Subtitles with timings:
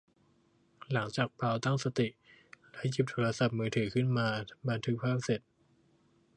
[0.93, 2.07] หลังจากบราวน์ตั้งสติ
[2.71, 4.27] และหยิบโทรศัพท์มือถือขึ้นมา
[4.67, 5.41] บันทึกภาพเสร็จ